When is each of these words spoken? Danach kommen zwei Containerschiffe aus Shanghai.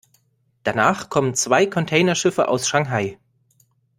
Danach 0.63 1.11
kommen 1.11 1.35
zwei 1.35 1.67
Containerschiffe 1.67 2.47
aus 2.47 2.67
Shanghai. 2.67 3.19